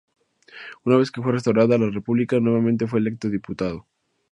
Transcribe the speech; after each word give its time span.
Una 0.83 0.97
vez 0.97 1.11
que 1.11 1.21
fue 1.21 1.31
restaurada 1.31 1.77
la 1.77 1.91
república, 1.91 2.39
nuevamente, 2.39 2.87
fue 2.87 3.01
electo 3.01 3.29
diputado. 3.29 3.85